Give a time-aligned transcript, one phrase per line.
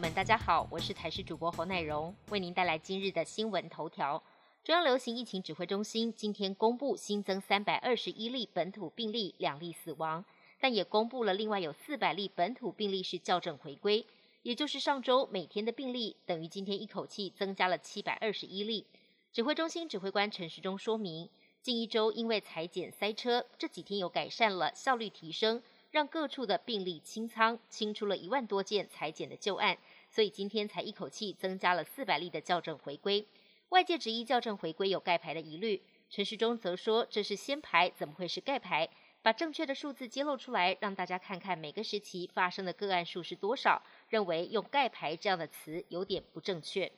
[0.00, 4.22] 们，大家好，我是台视主播侯乃荣，为您带来今日的新闻头条。
[4.64, 10.24] 中央流行疫情指挥中心今天公布新增三百二十一例本土病例，两例死亡，
[10.58, 14.06] 但也公布了另外有四百例本土病例是校正回归，
[14.42, 18.86] 也就是上周每天的病例等于今天一口气增加了七百二十一例。
[19.34, 21.28] 指挥中心指挥官陈时中说明，
[21.60, 25.62] 近一周因为裁剪塞车，这几天有改善了，效率提升。
[25.90, 29.76] 让各处的病例清仓，清出了一万多件裁剪的旧案，
[30.10, 33.24] 所以今天才一口气增加了四百例的校正回归。
[33.68, 38.88] 外界质疑校正回归有盖牌的疑虑，陈世忠则说这是先排，怎么会是盖牌？
[39.22, 43.80] 把正确的数字揭露出来，让大家看看每个时期发生的个案数是多少。
[44.08, 46.90] 认为用盖牌这样的词有点不正确。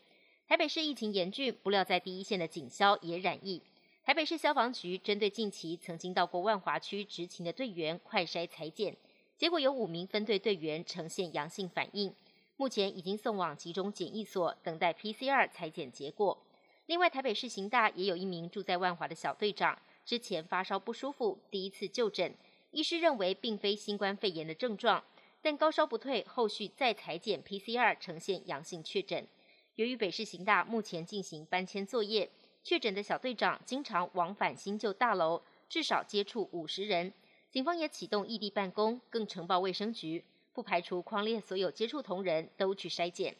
[0.48, 3.60] 台北市疫情严峻，不料在第一线的警消也染疫。
[4.04, 8.96] 台北市消防局针对近期曾经到过万华区执勤的队员快筛裁剪，
[9.36, 12.14] 结果有五名分队队员呈现阳性反应，
[12.62, 16.38] 目前已经送往集中检疫所等待 PCR 裁剪结果。
[16.86, 22.32] 另外，台北市刑大也有一名住在万华的小队长，之前发烧不舒服，第一次就诊，
[22.70, 25.02] 医师认为并非新冠肺炎的症状，
[25.40, 29.26] 但高烧不退，后续再裁剪 PCR 呈现阳性确诊。
[29.74, 32.30] 由于北市刑大目前进行搬迁作业。
[32.62, 37.12] 确诊的小队长经常往返新旧大楼，至少接触五十人。
[37.50, 43.34] 警方也启动异地办公，更呈报卫生局，不排除框列所有接触同仁都去筛检。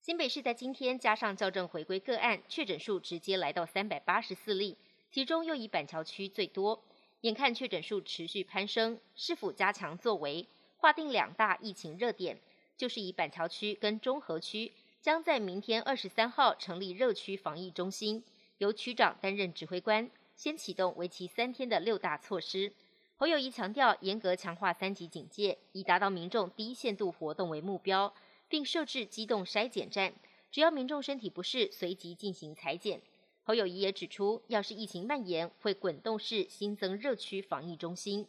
[0.00, 4.76] 新北市在今天加上校正回归个案，确诊数直接来到三百八十四例，
[5.10, 6.82] 其中又以板桥区最多。
[7.20, 10.46] 眼看确诊数持续攀升，是否加强作为，
[10.78, 12.40] 划定两大疫情热点，
[12.78, 18.24] 就是以板桥区跟中和区将在明天二十三号成立热区防疫中心。
[18.56, 22.72] 由区长担任指挥官，先启动为期三天的六大措施。
[23.20, 28.14] 侯友谊强调，严格强化三级警戒，以达到民众低限度活动为目标，
[28.48, 30.14] 并设置机动筛检站，
[30.50, 33.02] 只要民众身体不适，随即进行裁剪。
[33.42, 38.26] 侯友谊也指出，要是疫情蔓延，会滚动式新增热区防疫中心。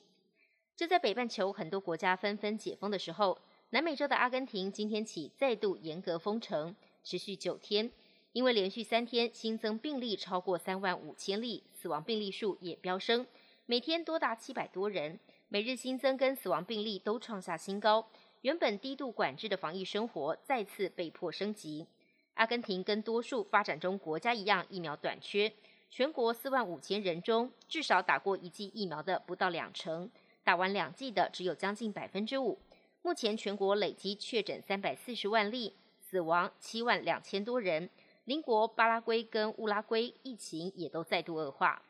[0.76, 7.90] 就在北半球很多国家纷纷解封的时候，南美洲的阿根廷今天起再度严格封城，持续九天。
[8.34, 13.26] 因为连续三天新增病例超过三万五千例，死亡病例数也飙升，
[13.72, 15.18] 每天多达七百多人，
[15.48, 18.06] 每日新增跟死亡病例都创下新高。
[18.42, 21.88] 原本低度管制的防疫生活再次被迫升级。
[22.34, 25.50] 阿根廷跟多数发展中国家一样，疫苗短缺，
[25.90, 30.12] 全国四万五千人中，至少打过一剂疫苗的不到两成，
[30.44, 32.60] 打完两剂的只有将近百分之五。
[33.02, 37.90] 目前全国累积确诊三百四十万例，死亡七万两千多人。
[38.26, 41.82] 邻国巴拉圭跟乌拉圭疫情也都再度恶化。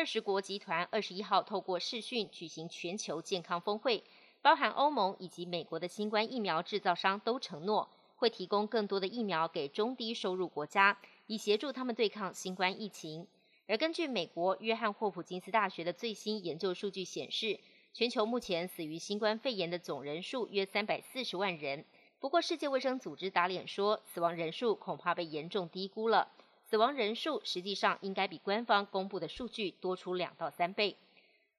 [0.00, 4.02] 二十国集团二十一号透过视讯举行全球健康峰会，
[4.40, 10.96] 包含欧盟以及美国的新冠疫苗制造商都承诺会提供更多的疫苗给中低收入国家，
[11.26, 13.26] 以协助他们对抗新冠疫情。
[13.68, 17.60] 而根据美国约翰霍普金斯大学的最新研究数据显示，
[17.92, 21.84] 全球目前死于新冠肺炎的总人数约三百四十万人。
[22.20, 26.28] 不过，世界卫生组织打脸说，死亡人数恐怕被严重低估了。
[26.70, 30.96] 死亡人数实际上应该比官方公布的数据多出两到三倍。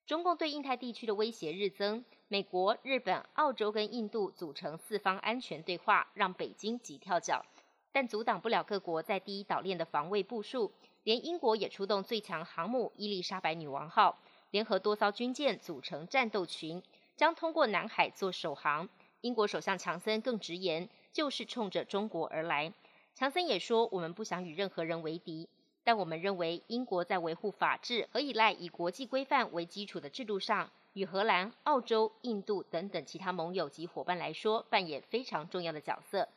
[0.06, 7.46] 中共对印太地区的威胁日增，美国、日本、澳洲跟印度组成四方安全对话，让北京急跳脚，
[7.92, 10.72] 但阻挡不了各国在第一岛链的防卫部署。
[11.04, 14.18] 连英国也出动最强航母伊丽莎白女王号，
[14.52, 16.82] 联合多艘军舰组成战斗群，
[17.18, 18.88] 将通过南海做首航。
[19.20, 22.72] 英国首相强森更直言，就是冲着中国而来。
[23.14, 25.48] 强森也说：“我们不想与任何人为敌，
[25.84, 36.28] 但我们认为英国在维护法治和依赖以国际规范为基础的制度上，与荷兰、澳洲、印度等等其他盟友及伙伴来说，扮演非常重要的角色。”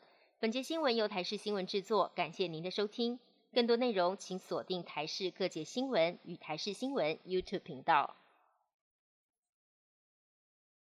[0.41, 3.19] 本节新闻由台视新闻制作，感谢您的收听。
[3.55, 8.17] 更多内容请锁定台视各界新闻与台视新闻 YouTube 频道。